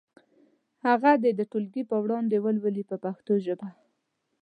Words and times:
هغه 0.85 1.11
دې 1.23 1.31
د 1.35 1.41
ټولګي 1.51 1.83
په 1.91 1.97
وړاندې 2.03 2.35
ولولي 2.45 2.83
په 2.89 2.95
پښتو 3.03 3.33
ژبه. 3.45 3.67